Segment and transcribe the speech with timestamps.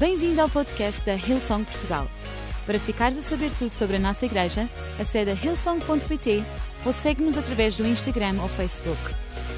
[0.00, 2.08] Bem-vindo ao podcast da Hillsong Portugal.
[2.64, 4.66] Para ficares a saber tudo sobre a nossa igreja,
[4.98, 6.42] acede a hillsong.pt
[6.86, 8.98] ou segue-nos através do Instagram ou Facebook.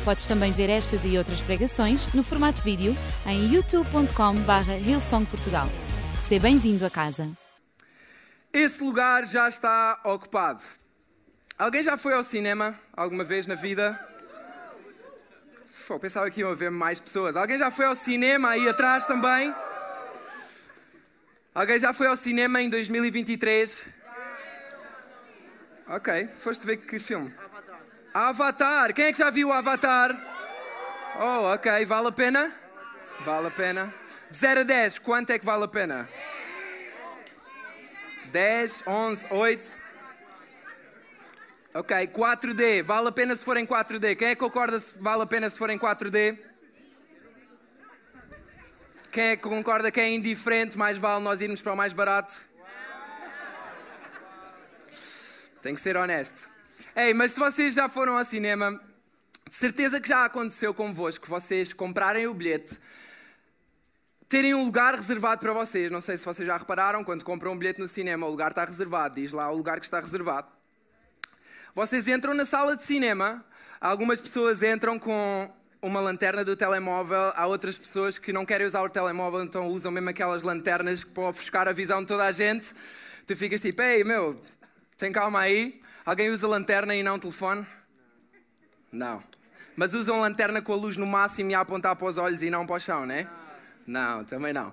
[0.05, 2.93] Podes também ver estas e outras pregações no formato vídeo
[3.25, 5.69] em youtube.com.br hillsongportugal.
[6.27, 7.31] Seja bem-vindo a casa.
[8.53, 10.61] Esse lugar já está ocupado.
[11.57, 13.97] Alguém já foi ao cinema alguma vez na vida?
[15.87, 17.37] Pô, pensava que iam haver mais pessoas.
[17.37, 19.55] Alguém já foi ao cinema aí atrás também?
[21.55, 23.83] Alguém já foi ao cinema em 2023?
[25.87, 27.35] Ok, foste ver que filme?
[28.15, 28.95] Avatar.
[28.95, 30.17] Quem é que já viu o Avatar?
[31.21, 31.85] Oh, ok.
[31.85, 32.51] Vale a pena?
[33.21, 33.95] Vale a pena.
[34.31, 36.09] De 0 a 10, quanto é que vale a pena?
[38.31, 39.79] 10, 11, 8.
[41.75, 42.83] Ok, 4D.
[42.83, 44.17] Vale a pena se for em 4D.
[44.17, 46.39] Quem é que concorda se vale a pena se for em 4D?
[49.13, 50.79] Quem é que concorda que é indiferente?
[50.79, 52.35] Mais vale nós irmos para o mais barato?
[55.61, 56.49] Tem que ser honesto.
[56.97, 58.81] Ei, mas se vocês já foram ao cinema,
[59.51, 62.81] de certeza que já aconteceu convosco, vocês comprarem o bilhete,
[64.31, 65.93] terem um lugar reservado para vocês.
[65.93, 68.65] Não sei se vocês já repararam, quando compram um bilhete no cinema, o lugar está
[68.65, 70.49] reservado, diz lá o lugar que está reservado.
[71.75, 73.45] Vocês entram na sala de cinema,
[73.79, 78.83] algumas pessoas entram com uma lanterna do telemóvel, há outras pessoas que não querem usar
[78.83, 82.73] o telemóvel, então usam mesmo aquelas lanternas para ofuscar a visão de toda a gente.
[83.27, 84.41] Tu ficas tipo, ei meu,
[84.97, 85.81] tem calma aí.
[86.07, 87.67] Alguém usa lanterna e não telefone?
[88.93, 89.23] Não.
[89.75, 92.51] Mas usam lanterna com a luz no máximo e a apontar para os olhos e
[92.51, 93.29] não para o chão, né?
[93.85, 94.73] Não, também não.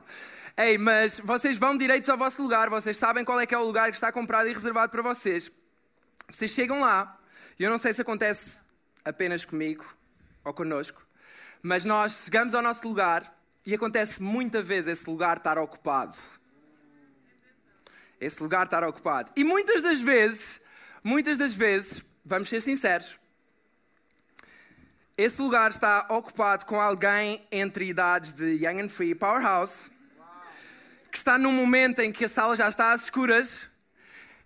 [0.55, 3.63] Ei, mas vocês vão direitos ao vosso lugar, vocês sabem qual é que é o
[3.63, 5.49] lugar que está comprado e reservado para vocês.
[6.29, 7.17] Vocês chegam lá,
[7.57, 8.59] e eu não sei se acontece
[9.03, 9.98] apenas comigo
[10.43, 11.01] ou connosco,
[11.61, 16.15] mas nós chegamos ao nosso lugar e acontece muita vez esse lugar estar ocupado.
[18.19, 19.31] Esse lugar estar ocupado.
[19.35, 20.59] E muitas das vezes
[21.03, 23.17] Muitas das vezes, vamos ser sinceros,
[25.17, 29.89] esse lugar está ocupado com alguém entre idades de Young and Free Powerhouse,
[31.09, 33.61] que está num momento em que a sala já está às escuras,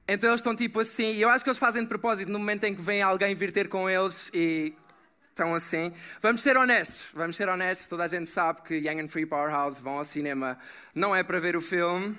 [0.08, 2.66] então eles estão tipo assim, e eu acho que eles fazem de propósito no momento
[2.66, 4.76] em que vem alguém vir ter com eles e
[5.34, 5.92] estão assim.
[6.22, 9.82] Vamos ser honestos, vamos ser honestos, toda a gente sabe que Young and Free Powerhouse
[9.82, 10.58] vão ao cinema
[10.94, 12.16] não é para ver o filme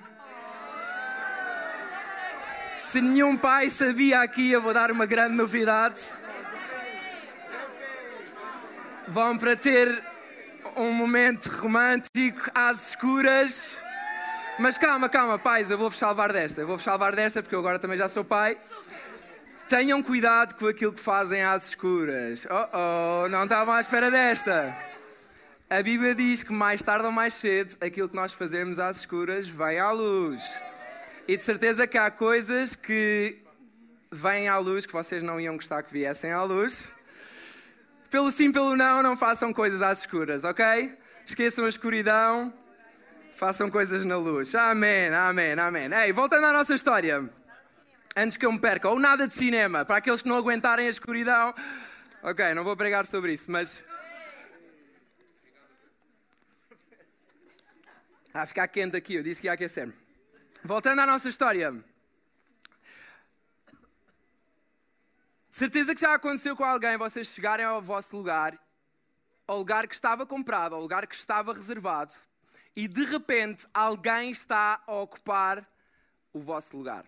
[2.95, 5.99] se nenhum pai sabia aqui, eu vou dar uma grande novidade.
[9.05, 10.01] Vão para ter
[10.77, 13.77] um momento romântico às escuras.
[14.57, 16.61] Mas calma, calma, pais, eu vou-vos salvar desta.
[16.61, 18.57] Eu vou-vos salvar desta porque eu agora também já sou pai.
[19.67, 22.45] Tenham cuidado com aquilo que fazem às escuras.
[22.45, 24.77] Oh, oh, não estavam à espera desta.
[25.67, 29.47] A Bíblia diz que mais tarde ou mais cedo, aquilo que nós fazemos às escuras
[29.47, 30.43] vem à luz.
[31.27, 33.39] E de certeza que há coisas que
[34.11, 36.87] vêm à luz que vocês não iam gostar que viessem à luz.
[38.11, 40.95] Pelo sim, pelo não, não façam coisas às escuras, ok?
[41.25, 42.53] Esqueçam a escuridão,
[43.35, 44.53] façam coisas na luz.
[44.53, 45.89] Amém, amém, amém.
[45.91, 47.27] Ei, voltando à nossa história.
[48.17, 50.89] Antes que eu me perca, ou nada de cinema, para aqueles que não aguentarem a
[50.89, 51.53] escuridão.
[52.23, 53.83] Ok, não vou pregar sobre isso, mas.
[58.33, 59.93] Ah, ficar quente aqui, eu disse que ia aquecer-me.
[60.63, 61.73] Voltando à nossa história.
[65.51, 68.57] Certeza que já aconteceu com alguém vocês chegarem ao vosso lugar,
[69.45, 72.13] ao lugar que estava comprado, ao lugar que estava reservado,
[72.75, 75.65] e de repente alguém está a ocupar
[76.33, 77.05] o vosso lugar.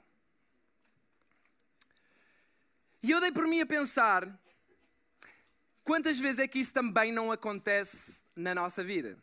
[3.03, 4.27] E eu dei por mim a pensar
[5.83, 9.17] quantas vezes é que isso também não acontece na nossa vida.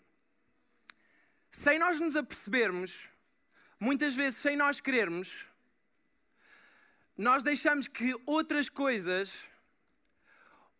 [1.53, 3.09] Sem nós nos apercebermos,
[3.79, 5.47] muitas vezes sem nós querermos,
[7.17, 9.33] nós deixamos que outras coisas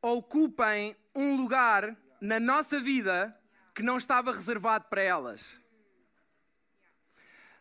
[0.03, 3.39] ocupem um lugar na nossa vida
[3.75, 5.64] que não estava reservado para elas.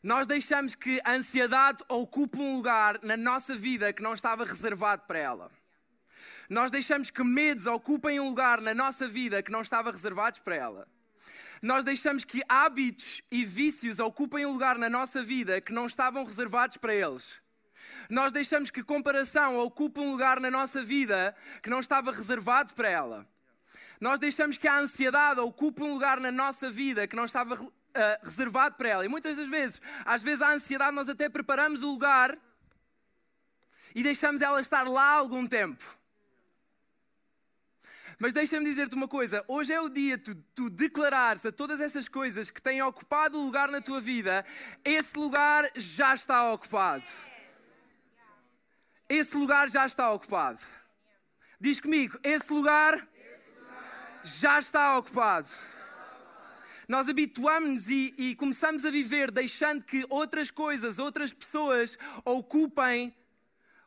[0.03, 5.03] Nós deixamos que a ansiedade ocupe um lugar na nossa vida que não estava reservado
[5.07, 5.51] para ela.
[6.49, 10.55] Nós deixamos que medos ocupem um lugar na nossa vida que não estava reservado para
[10.55, 10.87] ela
[11.63, 16.25] nós deixamos que hábitos e vícios ocupem um lugar na nossa vida que não estavam
[16.25, 17.35] reservados para eles.
[18.09, 22.89] Nós deixamos que comparação ocupe um lugar na nossa vida que não estava reservado para
[22.89, 23.25] ela.
[23.97, 27.57] Nós deixamos que a ansiedade ocupe um lugar na nossa vida que não estava
[27.95, 29.05] uh, reservado para ela.
[29.05, 32.37] E muitas das vezes, às vezes a ansiedade nós até preparamos o lugar
[33.95, 35.83] e deixamos ela estar lá algum tempo.
[38.19, 42.07] Mas deixa-me dizer-te uma coisa: hoje é o dia tu, tu declarares a todas essas
[42.07, 44.45] coisas que têm ocupado o lugar na tua vida,
[44.83, 47.09] esse lugar já está ocupado.
[49.09, 50.61] Esse lugar já está ocupado.
[51.59, 53.07] Diz comigo: esse lugar
[54.23, 55.49] já está ocupado.
[56.87, 63.13] Nós habituamos-nos e, e, começamos a viver deixando que outras coisas, outras pessoas ocupem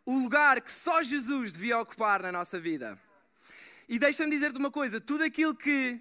[0.04, 2.98] o lugar que só Jesus devia ocupar na nossa vida.
[3.88, 6.00] E deixa-me dizer-te uma coisa: tudo aquilo que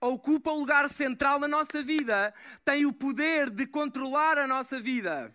[0.00, 2.32] ocupa o lugar central na nossa vida
[2.64, 5.34] tem o poder de controlar a nossa vida.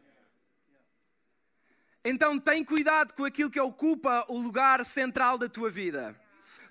[2.04, 6.16] Então tem cuidado com aquilo que ocupa o lugar central da tua vida.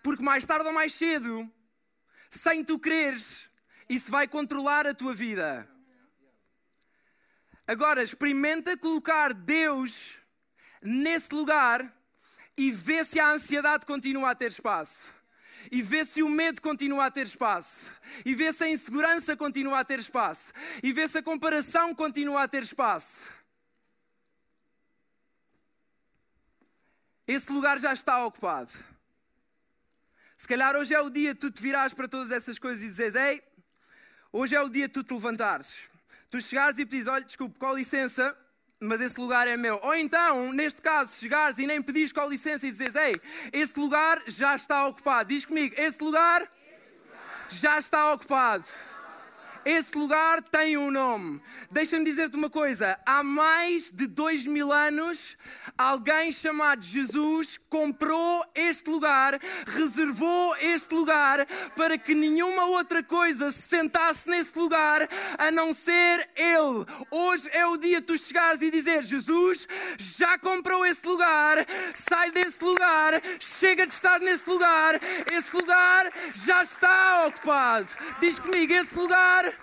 [0.03, 1.51] Porque mais tarde ou mais cedo,
[2.31, 3.49] sem tu quereres,
[3.89, 5.69] isso vai controlar a tua vida.
[7.67, 10.19] Agora, experimenta colocar Deus
[10.83, 11.93] nesse lugar
[12.57, 15.13] e vê se a ansiedade continua a ter espaço.
[15.73, 17.91] E vê se o medo continua a ter espaço.
[18.25, 20.53] E vê se a insegurança continua a ter espaço.
[20.83, 23.33] E vê se a comparação continua a ter espaço.
[27.27, 28.73] Esse lugar já está ocupado.
[30.37, 32.89] Se calhar hoje é o dia que tu te virás para todas essas coisas e
[32.89, 33.43] dizes: Ei,
[34.35, 35.77] hoje é o dia que tu te levantares.
[36.29, 38.37] Tu chegares e pedires: Olha, desculpe, com licença,
[38.81, 39.79] mas esse lugar é meu.
[39.83, 43.15] Ou então, neste caso, chegares e nem pedires com licença e dizes: Ei,
[43.53, 45.29] esse lugar já está ocupado.
[45.29, 48.67] Diz comigo: Esse lugar, esse lugar já está ocupado.
[49.65, 51.41] Esse lugar tem um nome.
[51.71, 55.39] Deixa-me dizer-te uma coisa: há mais de dois mil anos,
[55.79, 63.63] alguém chamado Jesus comprou este lugar, reservou este lugar para que nenhuma outra coisa se
[63.63, 65.09] sentasse nesse lugar
[65.39, 66.85] a não ser Ele.
[67.11, 69.67] Hoje é o dia de tu chegares e dizer: Jesus
[69.97, 71.65] já comprou esse lugar,
[71.95, 75.01] sai desse lugar, chega de estar nesse lugar,
[75.33, 77.89] esse lugar já está ocupado.
[78.21, 79.54] Diz comigo: esse lugar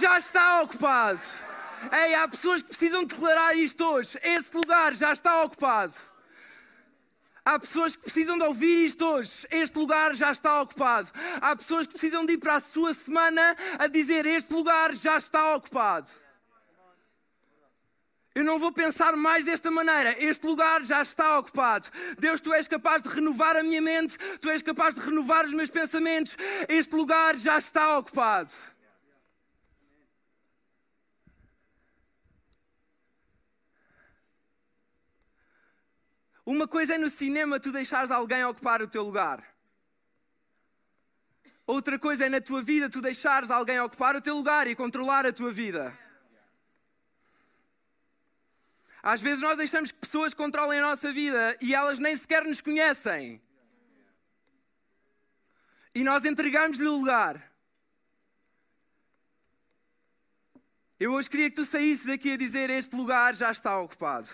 [0.00, 1.20] já está ocupado.
[1.90, 4.18] Ei, há pessoas que precisam declarar isto hoje.
[4.22, 5.94] Esse lugar já está ocupado.
[7.44, 9.46] Há pessoas que precisam de ouvir isto hoje.
[9.50, 11.10] Este lugar já está ocupado.
[11.40, 15.16] Há pessoas que precisam de ir para a sua semana a dizer: Este lugar já
[15.16, 16.08] está ocupado.
[18.34, 20.16] Eu não vou pensar mais desta maneira.
[20.24, 21.90] Este lugar já está ocupado.
[22.18, 25.52] Deus, tu és capaz de renovar a minha mente, tu és capaz de renovar os
[25.52, 26.36] meus pensamentos.
[26.68, 28.54] Este lugar já está ocupado.
[36.44, 39.52] Uma coisa é no cinema tu deixares alguém ocupar o teu lugar.
[41.64, 45.24] Outra coisa é na tua vida tu deixares alguém ocupar o teu lugar e controlar
[45.24, 45.96] a tua vida.
[49.02, 52.60] Às vezes nós deixamos que pessoas controlem a nossa vida e elas nem sequer nos
[52.60, 53.40] conhecem.
[55.94, 57.52] E nós entregamos-lhe o lugar.
[60.98, 64.30] Eu hoje queria que tu saísses daqui a dizer: Este lugar já está ocupado.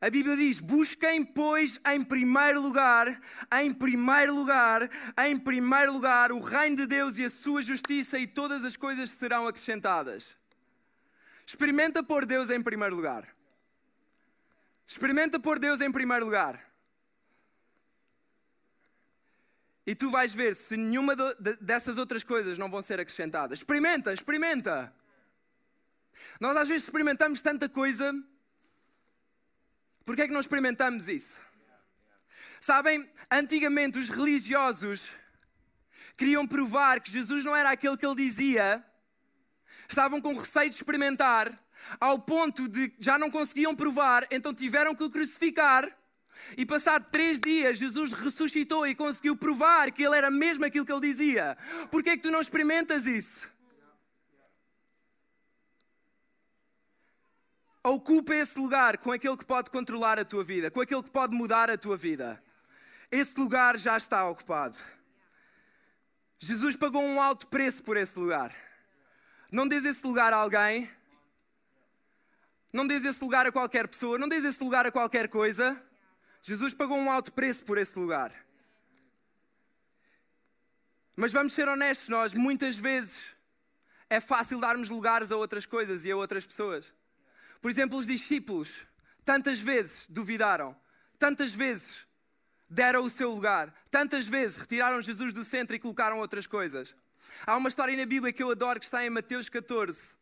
[0.00, 3.20] A Bíblia diz: busquem, pois, em primeiro lugar,
[3.60, 4.88] em primeiro lugar,
[5.26, 9.10] em primeiro lugar, o reino de Deus e a sua justiça, e todas as coisas
[9.10, 10.36] serão acrescentadas.
[11.44, 13.26] Experimenta pôr Deus em primeiro lugar.
[14.86, 16.62] Experimenta pôr Deus em primeiro lugar.
[19.86, 21.16] E tu vais ver se nenhuma
[21.60, 23.58] dessas outras coisas não vão ser acrescentadas.
[23.58, 24.94] Experimenta, experimenta.
[26.38, 28.12] Nós às vezes experimentamos tanta coisa
[30.08, 31.38] Porquê é que não experimentamos isso?
[32.62, 35.06] Sabem, antigamente os religiosos
[36.16, 38.82] queriam provar que Jesus não era aquele que ele dizia,
[39.86, 41.54] estavam com receio de experimentar,
[42.00, 45.94] ao ponto de já não conseguiam provar, então tiveram que o crucificar.
[46.56, 50.92] E passado três dias, Jesus ressuscitou e conseguiu provar que ele era mesmo aquilo que
[50.92, 51.54] ele dizia.
[51.90, 53.46] Porquê é que tu não experimentas isso?
[57.82, 61.34] Ocupa esse lugar com aquele que pode controlar a tua vida, com aquele que pode
[61.34, 62.42] mudar a tua vida.
[63.10, 64.76] Esse lugar já está ocupado.
[66.38, 68.54] Jesus pagou um alto preço por esse lugar.
[69.50, 70.90] Não diz esse lugar a alguém.
[72.72, 74.18] Não diz esse lugar a qualquer pessoa.
[74.18, 75.82] Não diz esse lugar a qualquer coisa.
[76.42, 78.32] Jesus pagou um alto preço por esse lugar.
[81.16, 83.24] Mas vamos ser honestos, nós muitas vezes
[84.08, 86.92] é fácil darmos lugares a outras coisas e a outras pessoas.
[87.60, 88.68] Por exemplo, os discípulos
[89.24, 90.76] tantas vezes duvidaram,
[91.18, 92.06] tantas vezes
[92.68, 96.94] deram o seu lugar, tantas vezes retiraram Jesus do centro e colocaram outras coisas.
[97.46, 100.16] Há uma história na Bíblia que eu adoro que está em Mateus 14,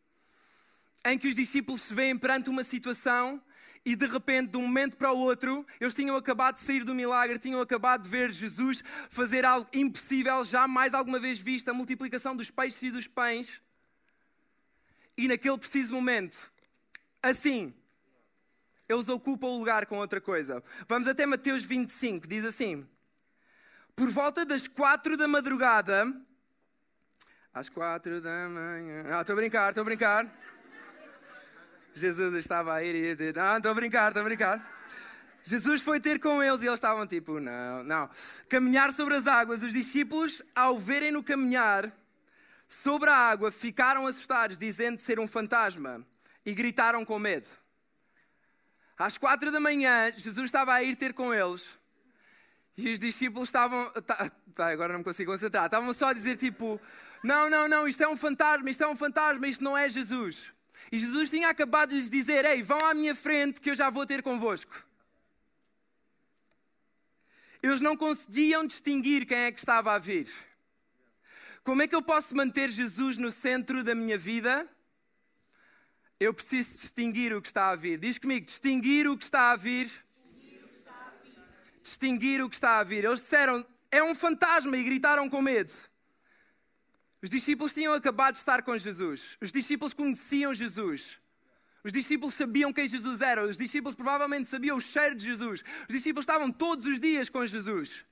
[1.05, 3.43] em que os discípulos se veem perante uma situação
[3.85, 6.93] e de repente, de um momento para o outro, eles tinham acabado de sair do
[6.93, 12.35] milagre, tinham acabado de ver Jesus fazer algo impossível, jamais alguma vez visto, a multiplicação
[12.35, 13.49] dos peixes e dos pães.
[15.17, 16.51] E naquele preciso momento,
[17.27, 17.75] assim,
[18.89, 20.63] eles ocupam o lugar com outra coisa.
[20.89, 22.87] Vamos até Mateus 25, diz assim:
[23.95, 26.13] Por volta das quatro da madrugada,
[27.53, 29.05] às quatro da manhã.
[29.11, 30.31] Ah, estou a brincar, estou a brincar.
[31.95, 33.35] Jesus estava a ir e ir.
[33.35, 34.77] Não, estou a brincar, estou a brincar.
[35.43, 38.11] Jesus foi ter com eles e eles estavam tipo, não, não.
[38.49, 39.63] Caminhar sobre as águas.
[39.63, 41.91] Os discípulos, ao verem-no caminhar
[42.69, 46.05] sobre a água, ficaram assustados, dizendo ser um fantasma,
[46.47, 47.49] e gritaram com medo.
[48.97, 51.67] Às quatro da manhã, Jesus estava a ir ter com eles.
[52.77, 53.91] E os discípulos estavam.
[54.03, 55.67] Tá, tá, agora não me consigo concentrar.
[55.67, 56.81] Estavam só a dizer tipo:
[57.23, 60.53] Não, não, não, isto é um fantasma, isto é um fantasma, isto não é Jesus.
[60.93, 63.91] E Jesus tinha acabado de lhes dizer: Ei, vão à minha frente que eu já
[63.91, 64.87] vou ter convosco.
[67.63, 70.31] Eles não conseguiam distinguir quem é que estava a vir.
[71.65, 74.69] Como é que eu posso manter Jesus no centro da minha vida?
[76.19, 77.99] Eu preciso distinguir o que está a vir.
[77.99, 79.93] Diz comigo: distinguir o que está a vir.
[81.83, 83.05] Distinguir o que está a vir.
[83.05, 85.73] Eles disseram: é um fantasma e gritaram com medo.
[87.23, 89.37] Os discípulos tinham acabado de estar com Jesus.
[89.41, 91.19] Os discípulos conheciam Jesus.
[91.85, 93.47] Os discípulos sabiam quem Jesus era.
[93.47, 95.63] Os discípulos provavelmente sabiam o cheiro de Jesus.
[95.89, 98.05] Os discípulos estavam todos os dias com Jesus.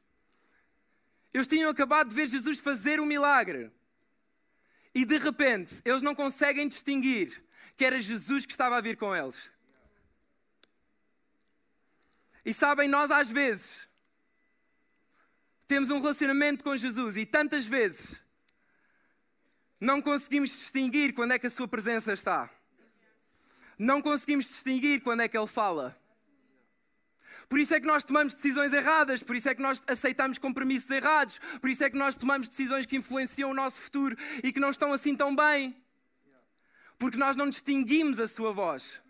[1.32, 3.70] Eles tinham acabado de ver Jesus fazer um milagre.
[4.94, 7.43] E de repente, eles não conseguem distinguir
[7.76, 9.50] que era Jesus que estava a vir com eles.
[12.44, 13.88] E sabem, nós às vezes
[15.66, 18.20] temos um relacionamento com Jesus e tantas vezes
[19.80, 22.50] não conseguimos distinguir quando é que a Sua presença está.
[23.78, 25.98] Não conseguimos distinguir quando é que Ele fala.
[27.48, 30.90] Por isso é que nós tomamos decisões erradas, por isso é que nós aceitamos compromissos
[30.90, 34.60] errados, por isso é que nós tomamos decisões que influenciam o nosso futuro e que
[34.60, 35.76] não estão assim tão bem.
[36.98, 39.00] Porque nós não distinguimos a Sua voz.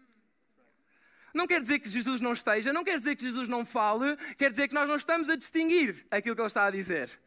[1.32, 4.50] Não quer dizer que Jesus não esteja, não quer dizer que Jesus não fale, quer
[4.50, 7.18] dizer que nós não estamos a distinguir aquilo que Ele está a dizer.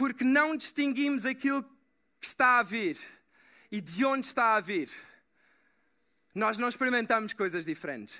[0.00, 1.62] porque não distinguimos aquilo
[2.18, 2.98] que está a vir
[3.70, 4.90] e de onde está a vir.
[6.34, 8.14] Nós não experimentamos coisas diferentes.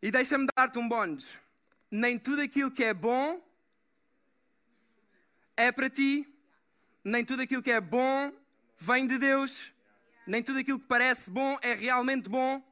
[0.00, 1.28] E deixa-me dar-te um bónus.
[1.90, 3.38] Nem tudo aquilo que é bom
[5.56, 6.26] é para ti,
[7.04, 8.32] nem tudo aquilo que é bom
[8.78, 9.72] vem de Deus,
[10.26, 12.62] nem tudo aquilo que parece bom é realmente bom.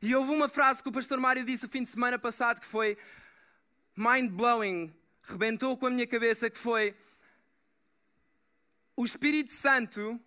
[0.00, 2.66] E houve uma frase que o pastor Mário disse o fim de semana passado que
[2.66, 2.98] foi:
[3.96, 4.92] mind-blowing,
[5.22, 6.96] rebentou com a minha cabeça, que foi
[8.96, 10.20] o Espírito Santo,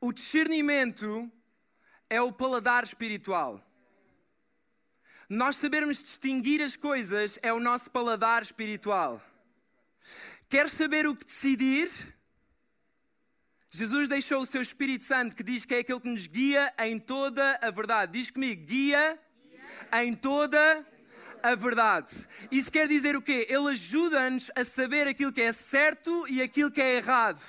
[0.00, 1.30] o discernimento
[2.08, 3.64] é o paladar espiritual.
[5.30, 9.22] Nós sabermos distinguir as coisas é o nosso paladar espiritual.
[10.48, 11.88] Queres saber o que decidir?
[13.70, 16.98] Jesus deixou o seu Espírito Santo, que diz que é aquele que nos guia em
[16.98, 18.18] toda a verdade.
[18.18, 19.16] Diz comigo: guia
[19.92, 20.84] em toda
[21.40, 22.26] a verdade.
[22.50, 23.46] Isso quer dizer o quê?
[23.48, 27.40] Ele ajuda-nos a saber aquilo que é certo e aquilo que é errado.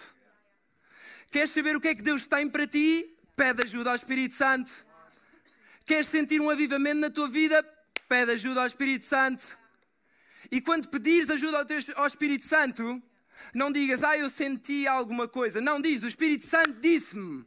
[1.31, 3.11] Queres saber o que é que Deus tem para ti?
[3.35, 4.90] Pede ajuda ao Espírito Santo.
[5.85, 7.63] Queres sentir um avivamento na tua vida?
[8.07, 9.57] Pede ajuda ao Espírito Santo.
[10.51, 13.01] E quando pedires ajuda ao, teu, ao Espírito Santo,
[13.53, 15.61] não digas, ah, eu senti alguma coisa.
[15.61, 17.45] Não, diz, o Espírito Santo disse-me.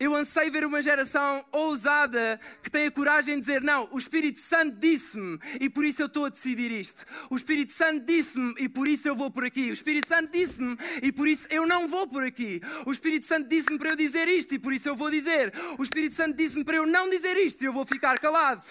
[0.00, 4.40] Eu anseio ver uma geração ousada que tem a coragem de dizer: Não, o Espírito
[4.40, 7.04] Santo disse-me e por isso eu estou a decidir isto.
[7.28, 9.68] O Espírito Santo disse-me e por isso eu vou por aqui.
[9.68, 12.62] O Espírito Santo disse-me e por isso eu não vou por aqui.
[12.86, 15.52] O Espírito Santo disse-me para eu dizer isto e por isso eu vou dizer.
[15.78, 18.62] O Espírito Santo disse-me para eu não dizer isto e eu vou ficar calado.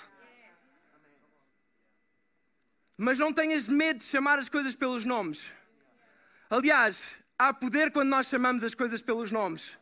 [2.98, 5.46] Mas não tenhas medo de chamar as coisas pelos nomes.
[6.50, 7.04] Aliás,
[7.38, 9.78] há poder quando nós chamamos as coisas pelos nomes.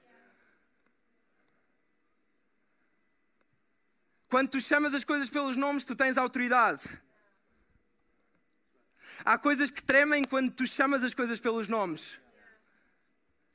[4.29, 6.84] Quando tu chamas as coisas pelos nomes, tu tens autoridade.
[9.24, 12.19] Há coisas que tremem quando tu chamas as coisas pelos nomes.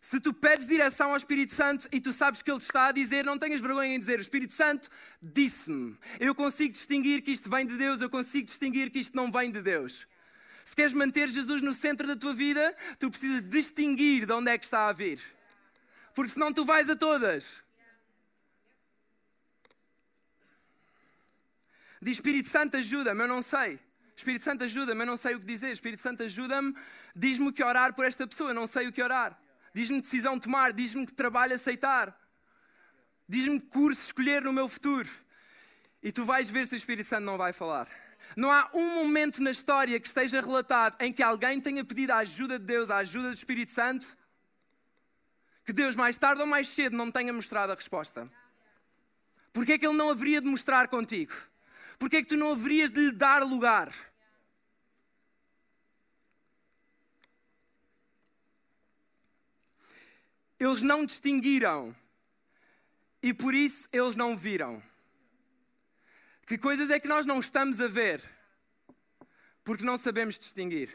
[0.00, 3.24] Se tu pedes direção ao Espírito Santo e tu sabes que Ele está a dizer,
[3.24, 4.90] não tenhas vergonha em dizer: O Espírito Santo
[5.22, 5.96] disse-me.
[6.18, 9.52] Eu consigo distinguir que isto vem de Deus, eu consigo distinguir que isto não vem
[9.52, 10.06] de Deus.
[10.64, 14.58] Se queres manter Jesus no centro da tua vida, tu precisas distinguir de onde é
[14.58, 15.20] que está a vir.
[16.14, 17.62] Porque senão tu vais a todas.
[22.02, 23.78] Diz Espírito Santo, ajuda-me, eu não sei.
[24.16, 25.70] Espírito Santo ajuda-me, eu não sei o que dizer.
[25.70, 26.74] Espírito Santo ajuda-me,
[27.14, 29.40] diz-me o que orar por esta pessoa, eu não sei o que orar.
[29.72, 32.18] Diz-me decisão tomar, diz-me que trabalho aceitar.
[33.28, 35.08] Diz-me curso escolher no meu futuro.
[36.02, 37.88] E tu vais ver se o Espírito Santo não vai falar.
[38.36, 42.18] Não há um momento na história que esteja relatado em que alguém tenha pedido a
[42.18, 44.16] ajuda de Deus, a ajuda do Espírito Santo,
[45.64, 48.28] que Deus mais tarde ou mais cedo não tenha mostrado a resposta.
[49.52, 51.32] Porquê é que Ele não haveria de mostrar contigo?
[52.02, 53.94] Porquê é que tu não haverias de lhe dar lugar?
[60.58, 61.94] Eles não distinguiram
[63.22, 64.82] e por isso eles não viram.
[66.44, 68.20] Que coisas é que nós não estamos a ver?
[69.62, 70.90] Porque não sabemos distinguir.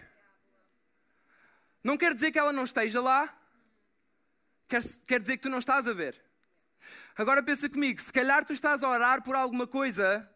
[1.82, 3.34] Não quer dizer que ela não esteja lá,
[4.68, 6.22] quer, quer dizer que tu não estás a ver.
[7.16, 10.30] Agora pensa comigo, se calhar tu estás a orar por alguma coisa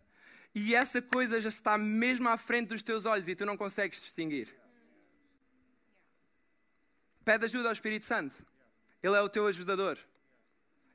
[0.53, 4.01] e essa coisa já está mesmo à frente dos teus olhos e tu não consegues
[4.01, 4.53] distinguir.
[7.23, 8.45] Pede ajuda ao Espírito Santo.
[9.01, 9.97] Ele é o teu ajudador.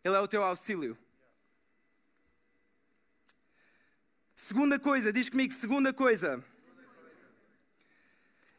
[0.05, 0.97] Ele é o teu auxílio.
[4.35, 6.45] Segunda coisa, diz comigo, segunda coisa.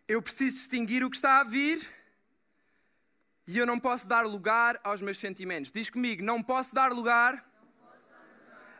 [0.08, 1.88] Eu preciso distinguir o que está a vir
[3.46, 5.72] e eu não posso dar lugar aos meus sentimentos.
[5.72, 7.46] Diz comigo, não posso dar lugar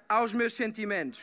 [0.10, 1.22] aos meus sentimentos.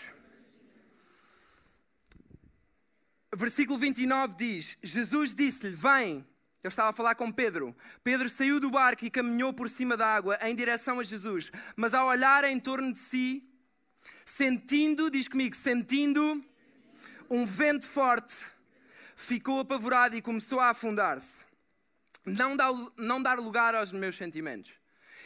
[3.36, 6.26] Versículo 29 diz: Jesus disse-lhe: Vem.
[6.62, 7.76] Eu estava a falar com Pedro.
[8.02, 11.52] Pedro saiu do barco e caminhou por cima da água em direção a Jesus.
[11.76, 13.46] Mas ao olhar em torno de si,
[14.24, 16.42] sentindo, diz comigo, sentindo
[17.28, 18.34] um vento forte,
[19.14, 21.44] ficou apavorado e começou a afundar-se.
[22.24, 22.56] Não,
[22.96, 24.72] não dar lugar aos meus sentimentos.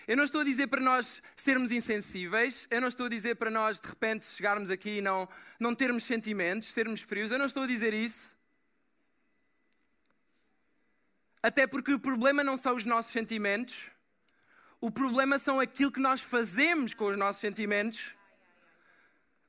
[0.08, 3.50] Eu não estou a dizer para nós sermos insensíveis, eu não estou a dizer para
[3.50, 5.28] nós de repente chegarmos aqui e não,
[5.60, 8.34] não termos sentimentos, sermos frios, eu não estou a dizer isso.
[11.42, 13.76] Até porque o problema não são os nossos sentimentos,
[14.80, 18.14] o problema são aquilo que nós fazemos com os nossos sentimentos.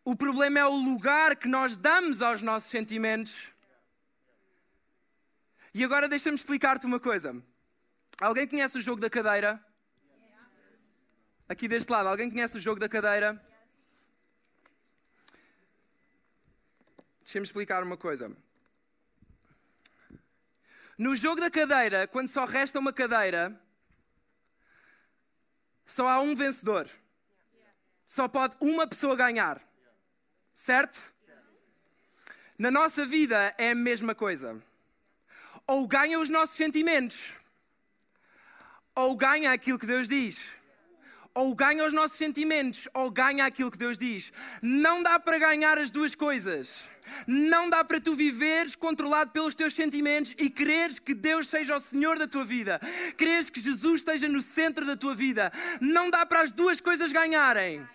[0.04, 3.34] O problema é o lugar que nós damos aos nossos sentimentos.
[5.74, 7.42] E agora deixa-me explicar-te uma coisa.
[8.20, 9.69] Alguém conhece o jogo da cadeira?
[11.50, 13.44] Aqui deste lado, alguém conhece o jogo da cadeira?
[17.24, 18.32] Deixa-me explicar uma coisa.
[20.96, 23.60] No jogo da cadeira, quando só resta uma cadeira,
[25.88, 26.88] só há um vencedor.
[28.06, 29.60] Só pode uma pessoa ganhar.
[30.54, 31.12] Certo?
[32.60, 34.62] Na nossa vida é a mesma coisa.
[35.66, 37.34] Ou ganha os nossos sentimentos,
[38.94, 40.59] ou ganha aquilo que Deus diz.
[41.40, 44.30] Ou ganha os nossos sentimentos, ou ganha aquilo que Deus diz.
[44.62, 46.84] Não dá para ganhar as duas coisas.
[47.26, 51.80] Não dá para tu viveres controlado pelos teus sentimentos e quereres que Deus seja o
[51.80, 52.78] Senhor da tua vida.
[53.18, 55.50] Quereres que Jesus esteja no centro da tua vida.
[55.80, 57.88] Não dá para as duas coisas ganharem.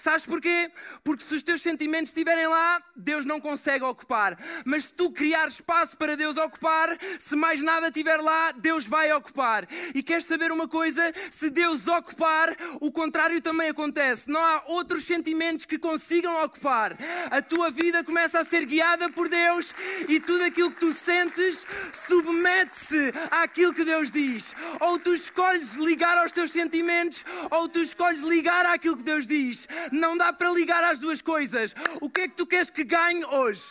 [0.00, 0.72] Sabes porquê?
[1.04, 4.38] Porque se os teus sentimentos estiverem lá, Deus não consegue ocupar.
[4.64, 9.12] Mas se tu criar espaço para Deus ocupar, se mais nada estiver lá, Deus vai
[9.12, 9.68] ocupar.
[9.94, 11.12] E queres saber uma coisa?
[11.30, 14.30] Se Deus ocupar, o contrário também acontece.
[14.30, 16.96] Não há outros sentimentos que consigam ocupar.
[17.30, 19.74] A tua vida começa a ser guiada por Deus
[20.08, 21.66] e tudo aquilo que tu sentes
[22.08, 24.54] submete-se àquilo que Deus diz.
[24.80, 29.68] Ou tu escolhes ligar aos teus sentimentos, ou tu escolhes ligar àquilo que Deus diz.
[29.90, 31.74] Não dá para ligar as duas coisas.
[32.00, 33.62] O que é que tu queres que ganhe hoje?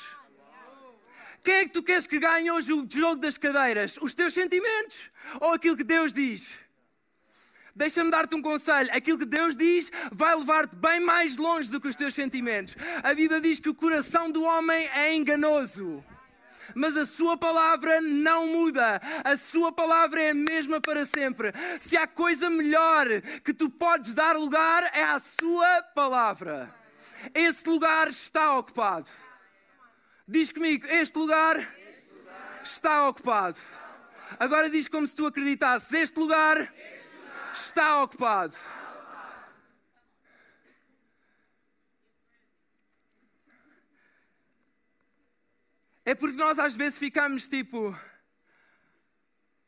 [1.43, 3.97] Quem é que tu queres que ganhe hoje o jogo das cadeiras?
[4.01, 6.49] Os teus sentimentos ou aquilo que Deus diz?
[7.75, 8.89] Deixa-me dar-te um conselho.
[8.91, 12.75] Aquilo que Deus diz vai levar-te bem mais longe do que os teus sentimentos.
[13.01, 16.03] A Bíblia diz que o coração do homem é enganoso
[16.75, 19.01] mas a Sua palavra não muda.
[19.23, 21.53] A Sua palavra é a mesma para sempre.
[21.79, 23.08] Se há coisa melhor
[23.43, 26.73] que tu podes dar lugar, é a Sua palavra.
[27.34, 29.10] Esse lugar está ocupado.
[30.27, 31.58] Diz comigo: este lugar,
[32.63, 33.60] está ocupado.
[34.39, 38.55] Agora diz como se tu acreditasses: este lugar, este lugar está ocupado.
[46.10, 47.95] É porque nós às vezes ficamos tipo.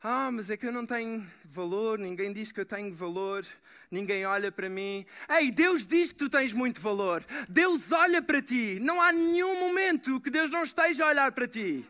[0.02, 3.46] Ah, mas é que eu não tenho valor, ninguém diz que eu tenho valor,
[3.88, 5.06] ninguém olha para mim.
[5.28, 7.24] Ei, Deus diz que tu tens muito valor.
[7.48, 8.80] Deus olha para ti.
[8.80, 11.88] Não há nenhum momento que Deus não esteja a olhar para ti.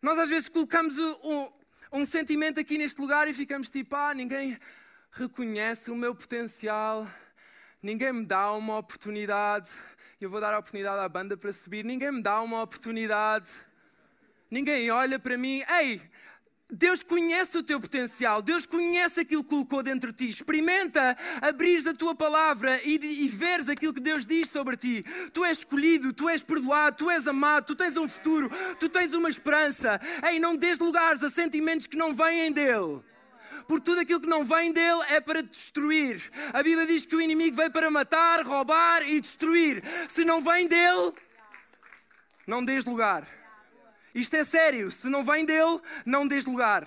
[0.00, 1.50] Nós às vezes colocamos um,
[1.90, 4.56] um sentimento aqui neste lugar e ficamos tipo, ah, ninguém
[5.10, 7.08] reconhece o meu potencial,
[7.82, 9.70] ninguém me dá uma oportunidade.
[10.20, 11.84] Eu vou dar a oportunidade à banda para subir.
[11.84, 13.50] Ninguém me dá uma oportunidade.
[14.50, 15.62] Ninguém olha para mim.
[15.68, 16.00] Ei,
[16.74, 20.28] Deus conhece o teu potencial, Deus conhece aquilo que colocou dentro de ti.
[20.30, 25.04] Experimenta abrir a tua palavra e, e veres aquilo que Deus diz sobre ti.
[25.34, 29.12] Tu és escolhido, tu és perdoado, tu és amado, tu tens um futuro, tu tens
[29.12, 30.00] uma esperança.
[30.26, 33.02] Ei, não des lugares a sentimentos que não vêm dele.
[33.66, 36.30] Porque tudo aquilo que não vem dele é para destruir.
[36.52, 39.82] A Bíblia diz que o inimigo veio para matar, roubar e destruir.
[40.08, 41.12] Se não vem dele,
[42.46, 43.26] não des lugar.
[44.14, 44.90] Isto é sério.
[44.90, 46.86] Se não vem dele, não des lugar.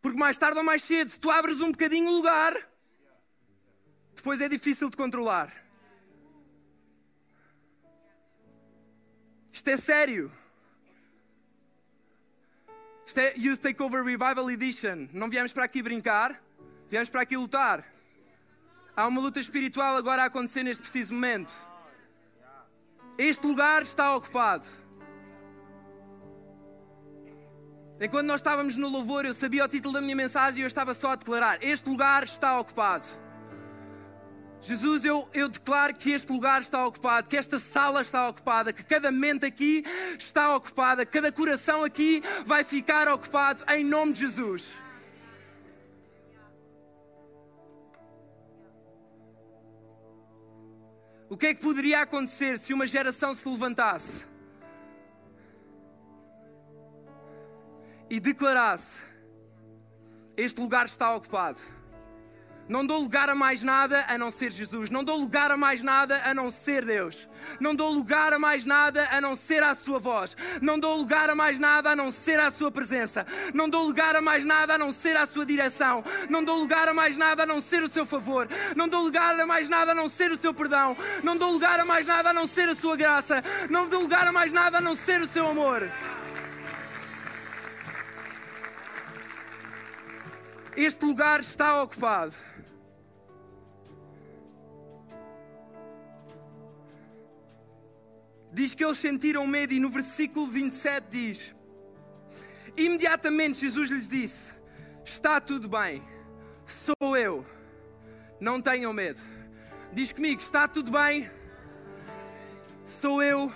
[0.00, 2.56] Porque mais tarde ou mais cedo, se tu abres um bocadinho o lugar,
[4.14, 5.52] depois é difícil de controlar.
[9.52, 10.37] Isto é sério.
[13.08, 15.08] Isto é Youth Takeover Revival Edition.
[15.14, 16.38] Não viemos para aqui brincar,
[16.90, 17.82] viemos para aqui lutar.
[18.94, 21.54] Há uma luta espiritual agora a acontecer neste preciso momento.
[23.16, 24.68] Este lugar está ocupado.
[27.98, 30.92] Enquanto nós estávamos no louvor, eu sabia o título da minha mensagem e eu estava
[30.92, 33.06] só a declarar: Este lugar está ocupado.
[34.60, 38.82] Jesus, eu, eu declaro que este lugar está ocupado, que esta sala está ocupada, que
[38.82, 39.84] cada mente aqui
[40.18, 44.64] está ocupada, cada coração aqui vai ficar ocupado em nome de Jesus.
[51.30, 54.24] O que é que poderia acontecer se uma geração se levantasse
[58.10, 59.00] e declarasse:
[60.36, 61.60] Este lugar está ocupado?
[62.68, 64.90] Não dou lugar a mais nada a não ser Jesus.
[64.90, 67.26] Não dou lugar a mais nada a não ser Deus.
[67.58, 70.36] Não dou lugar a mais nada a não ser a Sua voz.
[70.60, 73.26] Não dou lugar a mais nada a não ser a Sua presença.
[73.54, 76.04] Não dou lugar a mais nada a não ser a Sua direção.
[76.28, 78.46] Não dou lugar a mais nada a não ser o Seu favor.
[78.76, 80.94] Não dou lugar a mais nada a não ser o Seu perdão.
[81.22, 83.42] Não dou lugar a mais nada a não ser a Sua graça.
[83.70, 85.90] Não dou lugar a mais nada a não ser o Seu amor.
[90.76, 92.47] Este lugar está ocupado.
[98.52, 101.54] Diz que eles sentiram medo, e no versículo 27 diz:
[102.76, 104.52] Imediatamente Jesus lhes disse:
[105.04, 106.02] Está tudo bem,
[106.66, 107.44] sou eu,
[108.40, 109.22] não tenham medo.
[109.92, 111.28] Diz comigo: Está tudo bem,
[112.86, 113.52] sou eu,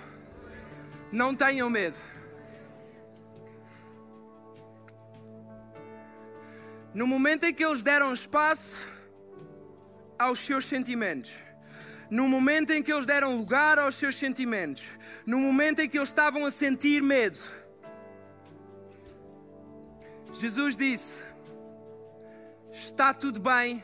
[1.11, 1.97] não tenham medo.
[6.93, 8.87] No momento em que eles deram espaço
[10.17, 11.31] aos seus sentimentos,
[12.13, 14.83] no momento em que eles deram lugar aos seus sentimentos,
[15.25, 17.39] no momento em que eles estavam a sentir medo,
[20.33, 21.23] Jesus disse:
[22.71, 23.83] Está tudo bem,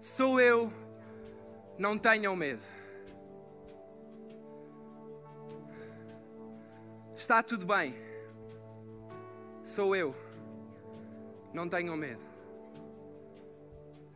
[0.00, 0.72] sou eu,
[1.76, 2.62] não tenham medo.
[7.14, 7.94] Está tudo bem,
[9.66, 10.16] sou eu,
[11.52, 12.22] não tenham medo.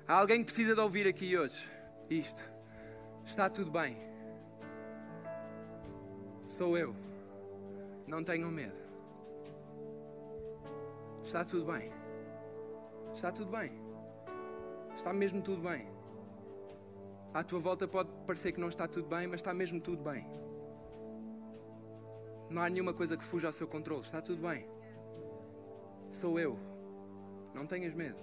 [0.08, 1.71] Há alguém que precisa de ouvir aqui hoje
[2.12, 2.42] isto.
[3.24, 3.96] Está tudo bem.
[6.46, 6.94] Sou eu.
[8.06, 8.76] Não tenham medo.
[11.22, 11.92] Está tudo bem.
[13.14, 13.72] Está tudo bem.
[14.94, 15.88] Está mesmo tudo bem.
[17.32, 20.28] À tua volta pode parecer que não está tudo bem, mas está mesmo tudo bem.
[22.50, 24.02] Não há nenhuma coisa que fuja ao seu controle.
[24.02, 24.68] Está tudo bem.
[26.10, 26.58] Sou eu.
[27.54, 28.22] Não tenhas medo.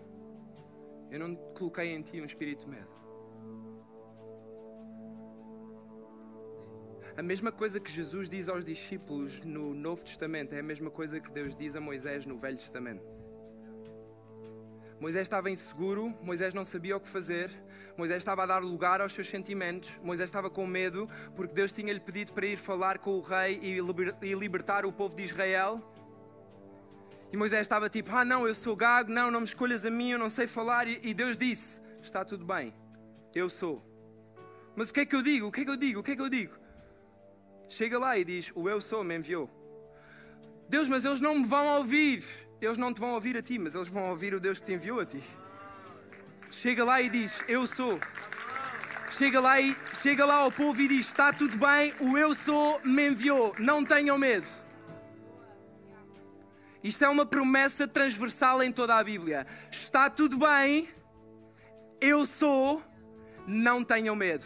[1.10, 2.99] Eu não coloquei em ti um espírito de medo.
[7.20, 11.20] A mesma coisa que Jesus diz aos discípulos no Novo Testamento é a mesma coisa
[11.20, 13.04] que Deus diz a Moisés no Velho Testamento.
[15.02, 17.52] Moisés estava inseguro, Moisés não sabia o que fazer,
[17.98, 22.00] Moisés estava a dar lugar aos seus sentimentos, Moisés estava com medo porque Deus tinha-lhe
[22.00, 25.84] pedido para ir falar com o rei e libertar o povo de Israel.
[27.34, 30.12] E Moisés estava tipo: Ah, não, eu sou gago, não, não me escolhas a mim,
[30.12, 30.88] eu não sei falar.
[30.88, 32.74] E Deus disse: Está tudo bem,
[33.36, 33.84] eu sou.
[34.74, 35.48] Mas o que é que eu digo?
[35.48, 36.00] O que é que eu digo?
[36.00, 36.59] O que é que eu digo?
[37.70, 39.50] Chega lá e diz: O eu sou me enviou.
[40.68, 42.24] Deus, mas eles não me vão ouvir.
[42.62, 44.74] Eles não te vão ouvir a ti, mas eles vão ouvir o Deus que te
[44.74, 45.24] enviou a ti.
[46.52, 48.00] Chega lá e diz: Eu sou.
[49.18, 52.82] Chega lá, e, chega lá ao povo e diz: Está tudo bem, o eu sou
[52.84, 53.56] me enviou.
[53.58, 54.48] Não tenham medo.
[56.84, 59.46] Isto é uma promessa transversal em toda a Bíblia.
[59.72, 60.88] Está tudo bem,
[62.00, 62.82] eu sou,
[63.46, 64.46] não tenham medo.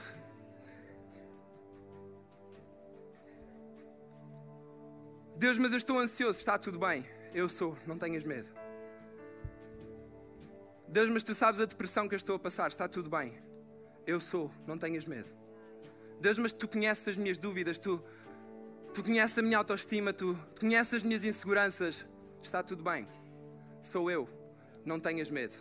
[5.44, 7.06] Deus, mas eu estou ansioso, está tudo bem.
[7.34, 8.48] Eu sou, não tenhas medo.
[10.88, 13.34] Deus, mas tu sabes a depressão que eu estou a passar, está tudo bem.
[14.08, 15.30] Eu sou, não tenhas medo.
[16.22, 18.02] Deus, mas tu conheces as minhas dúvidas, tu,
[18.94, 22.06] tu conheces a minha autoestima, tu, tu conheces as minhas inseguranças.
[22.42, 23.06] Está tudo bem.
[23.82, 24.30] Sou eu,
[24.86, 25.58] não tenhas medo.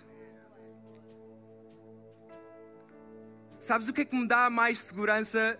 [3.58, 5.58] Sabes o que é que me dá mais segurança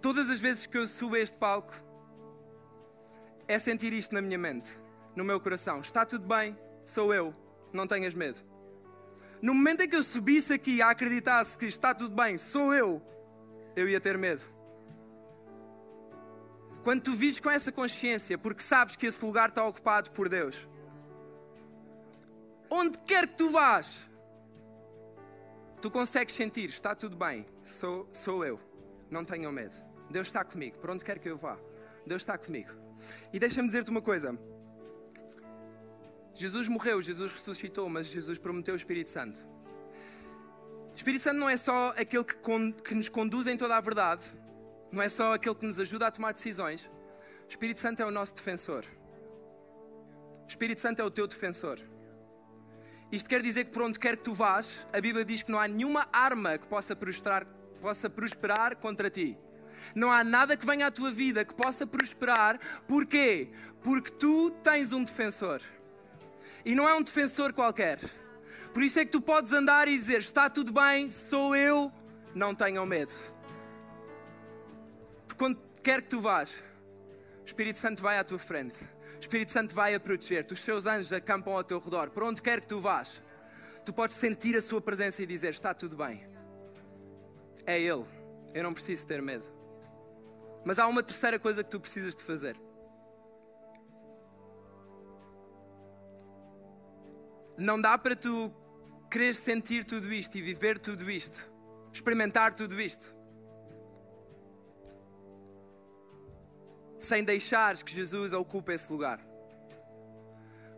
[0.00, 1.86] todas as vezes que eu subo a este palco?
[3.48, 4.68] É sentir isto na minha mente,
[5.16, 5.80] no meu coração.
[5.80, 7.34] Está tudo bem, sou eu,
[7.72, 8.38] não tenhas medo.
[9.40, 13.02] No momento em que eu subisse aqui e acreditasse que está tudo bem, sou eu,
[13.74, 14.42] eu ia ter medo.
[16.82, 20.56] Quando tu vives com essa consciência, porque sabes que esse lugar está ocupado por Deus,
[22.70, 23.98] onde quer que tu vás,
[25.80, 28.60] tu consegues sentir, está tudo bem, sou, sou eu,
[29.10, 29.76] não tenham medo.
[30.10, 31.58] Deus está comigo, por onde quer que eu vá,
[32.06, 32.87] Deus está comigo.
[33.32, 34.38] E deixa-me dizer-te uma coisa:
[36.34, 39.38] Jesus morreu, Jesus ressuscitou, mas Jesus prometeu o Espírito Santo.
[40.92, 42.36] O Espírito Santo não é só aquele que,
[42.84, 44.24] que nos conduz em toda a verdade,
[44.90, 46.84] não é só aquele que nos ajuda a tomar decisões.
[47.46, 48.84] O Espírito Santo é o nosso defensor.
[50.44, 51.78] O Espírito Santo é o teu defensor.
[53.10, 55.58] Isto quer dizer que por onde quer que tu vás, a Bíblia diz que não
[55.58, 56.96] há nenhuma arma que possa
[57.80, 59.38] possa prosperar contra ti.
[59.94, 62.58] Não há nada que venha à tua vida que possa prosperar.
[62.86, 63.48] Porquê?
[63.82, 65.60] Porque tu tens um defensor.
[66.64, 67.98] E não é um defensor qualquer.
[68.72, 71.92] Por isso é que tu podes andar e dizer: Está tudo bem, sou eu,
[72.34, 73.12] não tenham medo.
[75.26, 78.78] Porque quando quer que tu vás, o Espírito Santo vai à tua frente.
[79.16, 80.54] O Espírito Santo vai a proteger-te.
[80.54, 82.10] Os seus anjos acampam ao teu redor.
[82.10, 83.20] Por onde quer que tu vás,
[83.84, 86.26] tu podes sentir a sua presença e dizer: Está tudo bem.
[87.66, 88.04] É Ele.
[88.54, 89.57] Eu não preciso ter medo.
[90.68, 92.54] Mas há uma terceira coisa que tu precisas de fazer.
[97.56, 98.52] Não dá para tu
[99.10, 101.42] querer sentir tudo isto e viver tudo isto,
[101.90, 103.16] experimentar tudo isto,
[107.00, 109.26] sem deixares que Jesus ocupe esse lugar.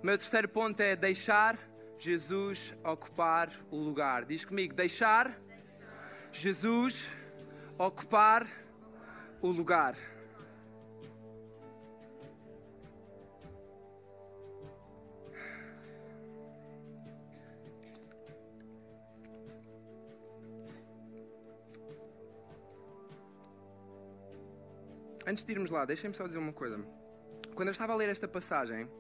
[0.01, 1.59] O meu terceiro ponto é deixar
[1.99, 4.25] Jesus ocupar o lugar.
[4.25, 5.37] Diz comigo: deixar
[6.31, 7.09] Jesus
[7.77, 8.60] ocupar
[9.43, 9.97] o lugar.
[25.27, 26.85] Antes de irmos lá, deixem-me só dizer uma coisa.
[27.55, 28.91] Quando eu estava a ler esta passagem,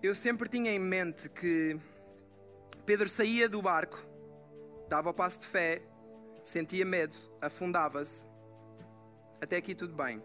[0.00, 1.76] eu sempre tinha em mente que
[2.84, 3.98] Pedro saía do barco,
[4.88, 5.82] dava o passo de fé,
[6.48, 8.26] sentia medo, afundava-se.
[9.40, 10.22] Até aqui tudo bem.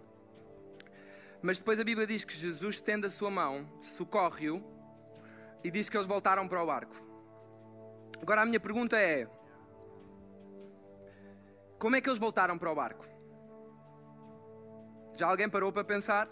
[1.41, 4.63] Mas depois a Bíblia diz que Jesus estende a sua mão, socorre-o
[5.63, 6.95] e diz que eles voltaram para o barco.
[8.21, 9.27] Agora a minha pergunta é:
[11.79, 13.05] como é que eles voltaram para o barco?
[15.17, 16.27] Já alguém parou para pensar?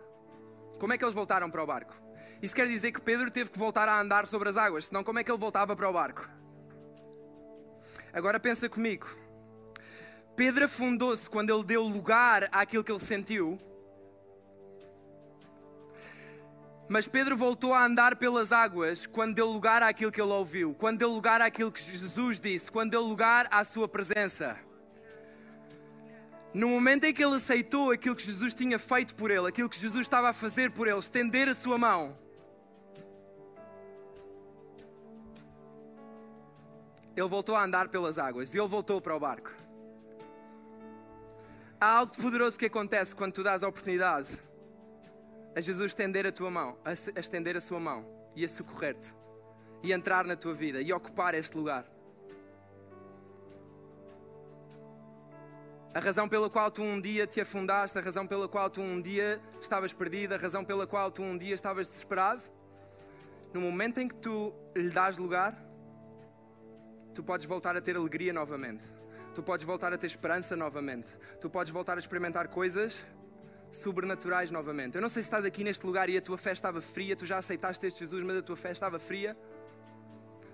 [0.80, 1.94] Como é que eles voltaram para o barco?
[2.42, 5.20] Isso quer dizer que Pedro teve que voltar a andar sobre as águas, senão como
[5.20, 6.30] é que ele voltava para o barco?
[8.14, 9.08] Agora pensa comigo.
[10.40, 13.60] Pedro afundou-se quando ele deu lugar àquilo que ele sentiu.
[16.88, 21.00] Mas Pedro voltou a andar pelas águas quando deu lugar àquilo que ele ouviu, quando
[21.00, 24.58] deu lugar àquilo que Jesus disse, quando deu lugar à sua presença.
[26.54, 29.78] No momento em que ele aceitou aquilo que Jesus tinha feito por ele, aquilo que
[29.78, 32.18] Jesus estava a fazer por ele, estender a sua mão,
[37.14, 39.69] ele voltou a andar pelas águas e ele voltou para o barco.
[41.82, 44.28] Há algo poderoso que acontece quando tu dás a oportunidade
[45.56, 49.16] a Jesus estender a tua mão, a estender a sua mão e a socorrer-te
[49.82, 51.86] e entrar na tua vida e ocupar este lugar.
[55.94, 59.02] A razão pela qual tu um dia te afundaste, a razão pela qual tu um
[59.02, 62.44] dia estavas perdido, a razão pela qual tu um dia estavas desesperado,
[63.54, 65.56] no momento em que tu lhe dás lugar,
[67.14, 68.84] tu podes voltar a ter alegria novamente.
[69.34, 71.10] Tu podes voltar a ter esperança novamente.
[71.40, 72.98] Tu podes voltar a experimentar coisas
[73.72, 74.96] sobrenaturais novamente.
[74.96, 77.26] Eu não sei se estás aqui neste lugar e a tua fé estava fria, tu
[77.26, 79.38] já aceitaste este Jesus, mas a tua fé estava fria.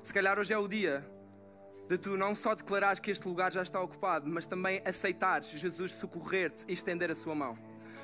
[0.04, 1.06] Se calhar hoje é o dia
[1.88, 5.92] de tu não só declarares que este lugar já está ocupado, mas também aceitares Jesus
[5.92, 7.58] socorrer-te e estender a sua mão.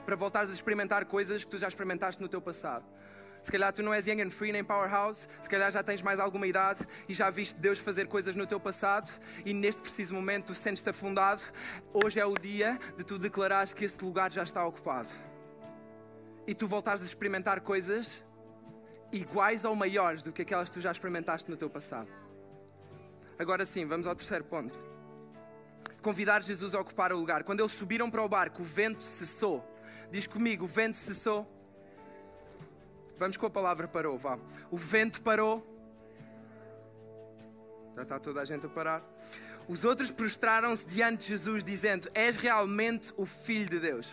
[0.06, 2.86] Para voltares a experimentar coisas que tu já experimentaste no teu passado.
[3.44, 6.20] Se calhar tu não és young and free nem powerhouse, se calhar já tens mais
[6.20, 9.12] alguma idade e já viste Deus fazer coisas no teu passado
[9.44, 11.42] e neste preciso momento tu sentes-te afundado.
[11.92, 15.10] Hoje é o dia de tu declarares que este lugar já está ocupado.
[16.46, 18.12] E tu voltares a experimentar coisas
[19.12, 22.10] iguais ou maiores do que aquelas que tu já experimentaste no teu passado.
[23.40, 24.78] Agora sim, vamos ao terceiro ponto.
[26.02, 27.44] convidar Jesus a ocupar o lugar.
[27.44, 29.66] Quando eles subiram para o barco, o vento cessou.
[30.12, 31.61] Diz comigo: o vento cessou.
[33.22, 34.40] Vamos com a palavra parou, vá.
[34.72, 35.64] O vento parou.
[37.96, 39.04] Já está toda a gente a parar.
[39.68, 44.08] Os outros prostraram-se diante de Jesus, dizendo: És realmente o Filho de Deus.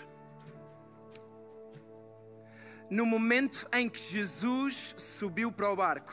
[2.91, 6.13] No momento em que Jesus subiu para o barco,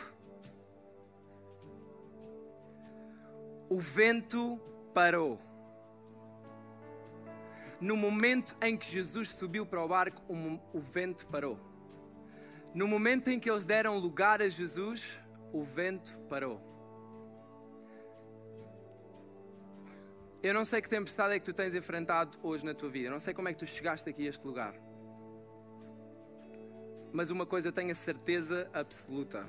[3.69, 4.57] o vento
[4.93, 5.37] parou.
[7.81, 10.21] No momento em que Jesus subiu para o barco,
[10.73, 11.74] o, vento parou.
[12.75, 15.01] No momento em que eles deram lugar a Jesus,
[15.53, 16.59] o vento parou.
[20.43, 23.07] Eu não sei que tempestade é que tu tens enfrentado hoje na tua vida.
[23.07, 24.75] Eu não sei como é que tu chegaste aqui a este lugar.
[27.13, 29.47] Mas uma coisa eu tenho a certeza absoluta.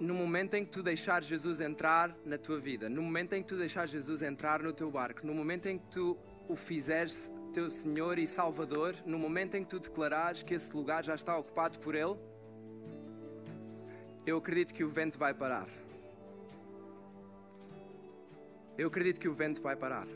[0.00, 3.48] No momento em que tu deixares Jesus entrar na tua vida, no momento em que
[3.48, 6.16] tu deixares Jesus entrar no teu barco, no momento em que tu
[6.48, 11.02] o fizeres teu Senhor e Salvador, no momento em que tu declarares que esse lugar
[11.02, 12.14] já está ocupado por Ele,
[14.24, 15.66] eu acredito que o vento vai parar.
[18.76, 20.06] Eu acredito que o vento vai parar.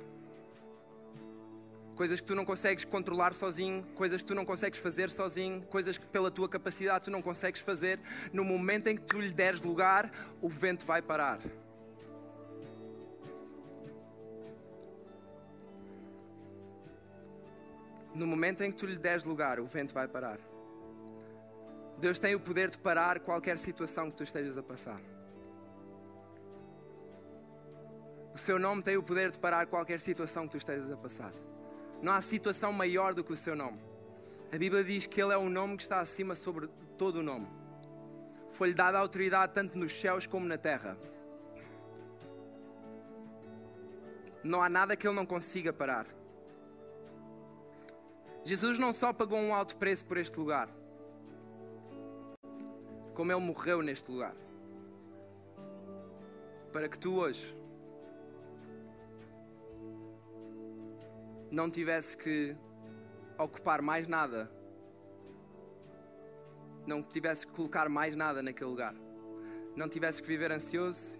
[1.96, 5.98] Coisas que tu não consegues controlar sozinho, coisas que tu não consegues fazer sozinho, coisas
[5.98, 7.98] que pela tua capacidade tu não consegues fazer,
[8.33, 11.40] no momento em que tu lhe deres lugar, o vento vai parar.
[18.14, 20.38] No momento em que tu lhe des lugar, o vento vai parar.
[21.98, 25.01] Deus tem o poder de parar qualquer situação que tu estejas a passar.
[28.35, 31.33] O seu nome tem o poder de parar qualquer situação que tu estejas a passar.
[32.01, 33.79] Não há situação maior do que o seu nome.
[34.51, 37.46] A Bíblia diz que Ele é o nome que está acima sobre todo o nome.
[38.51, 40.98] Foi-lhe dada autoridade tanto nos céus como na terra.
[44.42, 46.07] Não há nada que Ele não consiga parar.
[48.44, 50.68] Jesus não só pagou um alto preço por este lugar,
[53.14, 54.35] como Ele morreu neste lugar.
[56.72, 57.57] Para que tu hoje
[61.52, 62.57] não tivesses que
[63.38, 64.50] ocupar mais nada,
[66.85, 68.94] não tivesses que colocar mais nada naquele lugar,
[69.76, 71.16] não tivesses que viver ansioso,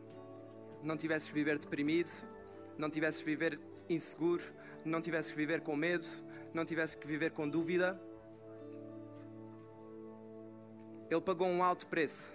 [0.83, 2.11] não tivesses que viver deprimido,
[2.77, 4.43] não tivesses que viver inseguro,
[4.85, 6.09] não tivesses que viver com medo,
[6.57, 8.01] não tivesse que viver com dúvida.
[11.11, 12.27] Ele pagou um alto preço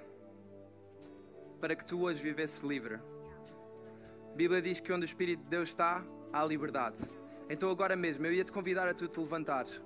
[1.60, 2.96] para que tu hoje vivesses livre.
[2.96, 7.04] A Bíblia diz que onde o Espírito de Deus está, há liberdade.
[7.50, 9.82] Então agora mesmo eu ia te convidar a tu te levantares.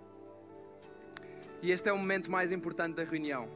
[1.61, 3.47] E este é o momento mais importante da reunião.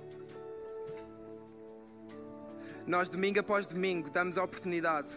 [2.86, 5.10] Nós, domingo após domingo, damos a oportunidade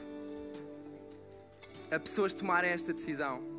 [1.91, 3.58] a pessoas tomarem esta decisão.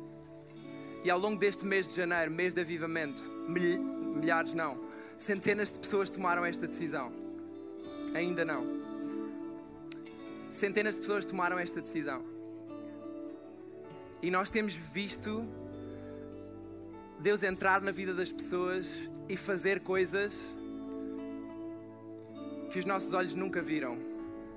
[1.02, 4.84] E ao longo deste mês de janeiro, mês de avivamento, milhares não,
[5.18, 7.12] centenas de pessoas tomaram esta decisão.
[8.14, 8.66] Ainda não.
[10.52, 12.22] Centenas de pessoas tomaram esta decisão.
[14.22, 15.46] E nós temos visto
[17.20, 18.88] Deus entrar na vida das pessoas
[19.28, 20.38] e fazer coisas
[22.70, 23.98] que os nossos olhos nunca viram,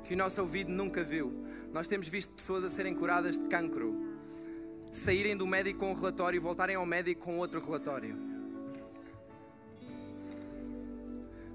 [0.03, 1.31] que o nosso ouvido nunca viu.
[1.71, 3.95] Nós temos visto pessoas a serem curadas de cancro,
[4.93, 8.15] saírem do médico com um relatório e voltarem ao médico com outro relatório.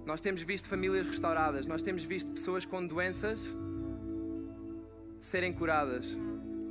[0.04, 3.46] Nós temos visto famílias restauradas, nós temos visto pessoas com doenças
[5.20, 6.08] serem curadas.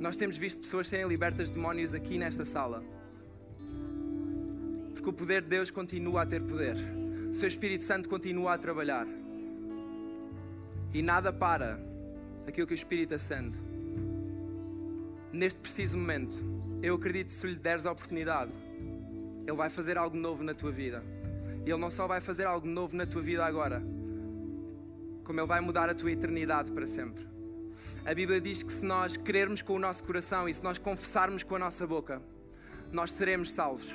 [0.00, 2.82] Nós temos visto pessoas serem libertas de demónios aqui nesta sala.
[4.94, 6.76] Porque o poder de Deus continua a ter poder.
[7.30, 9.06] O seu Espírito Santo continua a trabalhar.
[10.94, 11.80] E nada para
[12.46, 13.56] aquilo que o Espírito acende.
[15.32, 18.52] Neste preciso momento, eu acredito que se lhe deres a oportunidade,
[19.46, 21.02] Ele vai fazer algo novo na tua vida.
[21.66, 23.82] E Ele não só vai fazer algo novo na tua vida agora,
[25.24, 27.26] como Ele vai mudar a tua eternidade para sempre.
[28.04, 31.42] A Bíblia diz que se nós crermos com o nosso coração e se nós confessarmos
[31.42, 32.22] com a nossa boca,
[32.92, 33.92] nós seremos salvos.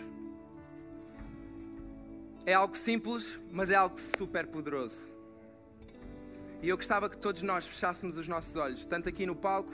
[2.45, 5.07] É algo simples, mas é algo super poderoso.
[6.61, 9.73] E eu gostava que todos nós fechássemos os nossos olhos, tanto aqui no palco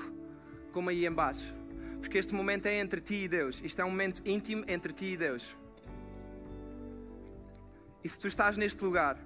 [0.71, 1.58] como aí embaixo.
[1.99, 3.59] Porque este momento é entre ti e Deus.
[3.63, 5.45] Isto é um momento íntimo entre ti e Deus.
[8.03, 9.17] E se tu estás neste lugar,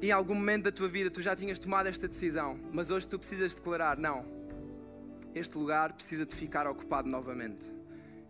[0.00, 3.18] em algum momento da tua vida tu já tinhas tomado esta decisão, mas hoje tu
[3.18, 4.24] precisas declarar: não,
[5.34, 7.64] este lugar precisa de ficar ocupado novamente.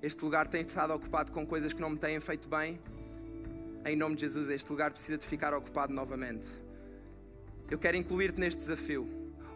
[0.03, 2.81] Este lugar tem estado ocupado com coisas que não me têm feito bem.
[3.85, 6.47] Em nome de Jesus, este lugar precisa de ficar ocupado novamente.
[7.71, 9.07] Eu quero incluir-te neste desafio.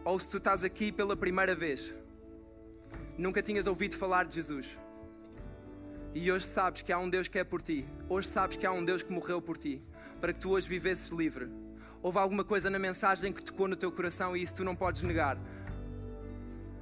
[0.03, 1.93] ou se tu estás aqui pela primeira vez,
[3.17, 4.67] nunca tinhas ouvido falar de Jesus.
[6.13, 7.85] E hoje sabes que há um Deus que é por ti.
[8.07, 9.81] Hoje sabes que há um Deus que morreu por ti,
[10.21, 11.49] para que tu hoje vivesses livre.
[12.01, 15.01] Houve alguma coisa na mensagem que tocou no teu coração e isso tu não podes
[15.01, 15.37] negar.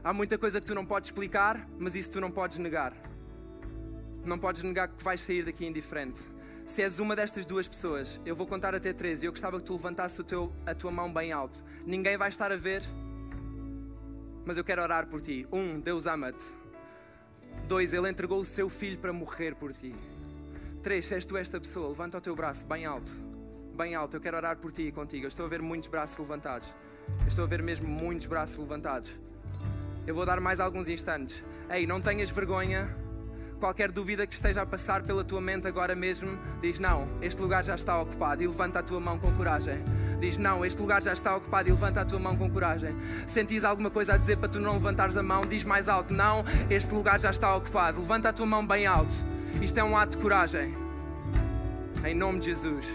[0.04, 2.94] Há muita coisa que tu não podes explicar, mas isso tu não podes negar.
[4.26, 6.22] Não podes negar que vais sair daqui indiferente.
[6.66, 9.64] Se és uma destas duas pessoas, eu vou contar até três e eu gostava que
[9.64, 11.64] tu levantasses teu, a tua mão bem alto.
[11.86, 12.84] Ninguém vai estar a ver,
[14.46, 15.48] mas eu quero orar por ti.
[15.52, 16.46] Um, Deus ama-te.
[17.68, 19.96] Dois, Ele entregou o seu filho para morrer por ti.
[20.82, 23.12] Três, se és tu esta pessoa, levanta o teu braço bem alto.
[23.76, 25.26] Bem alto, eu quero orar por ti e contigo.
[25.26, 26.68] Eu estou a ver muitos braços levantados.
[27.22, 29.12] Eu estou a ver mesmo muitos braços levantados.
[30.06, 31.44] Eu vou dar mais alguns instantes.
[31.70, 33.03] Ei, não tenhas vergonha.
[33.64, 37.64] Qualquer dúvida que esteja a passar pela tua mente agora mesmo, diz não, este lugar
[37.64, 39.82] já está ocupado e levanta a tua mão com coragem.
[40.20, 42.94] Diz não, este lugar já está ocupado e levanta a tua mão com coragem.
[43.26, 46.44] Sentis alguma coisa a dizer para tu não levantares a mão, diz mais alto, não,
[46.70, 48.02] este lugar já está ocupado.
[48.02, 49.16] Levanta a tua mão bem alto.
[49.62, 50.76] Isto é um ato de coragem.
[52.06, 52.86] Em nome de Jesus.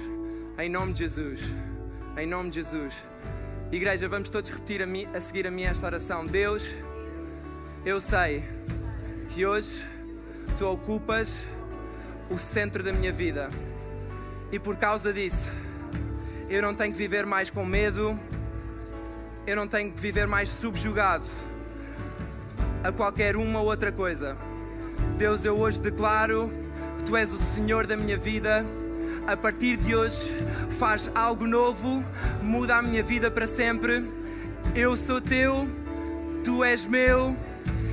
[0.59, 1.41] Em nome de Jesus.
[2.15, 2.95] Em nome de Jesus.
[3.73, 6.27] Igreja, vamos todos repetir a, a seguir a mim esta oração.
[6.27, 6.63] Deus,
[7.87, 8.45] eu sei
[9.31, 9.98] que hoje
[10.59, 11.45] tu ocupas
[12.29, 13.49] o centro da minha vida
[14.51, 15.53] e por causa disso
[16.51, 18.19] eu não tenho que viver mais com medo,
[19.47, 21.29] eu não tenho que viver mais subjugado
[22.83, 24.37] a qualquer uma ou outra coisa.
[25.17, 26.51] Deus, eu hoje declaro
[26.99, 28.65] que tu és o Senhor da minha vida.
[29.27, 30.35] A partir de hoje,
[30.79, 32.03] faz algo novo,
[32.43, 34.11] muda a minha vida para sempre.
[34.75, 35.69] Eu sou teu,
[36.43, 37.37] tu és meu